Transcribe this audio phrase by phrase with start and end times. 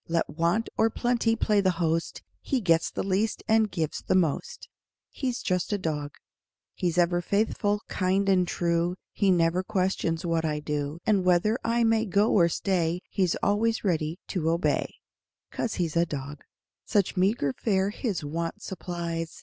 [0.07, 4.67] Let want or plenty play the host, He gets the least and gives the most
[5.11, 6.15] He's just a dog.
[6.73, 11.83] He's ever faithful, kind and true; He never questions what I do, And whether I
[11.83, 14.95] may go or stay, He's always ready to obey
[15.51, 16.43] 'Cause he's a dog.
[16.83, 19.39] Such meager fare his want supplies!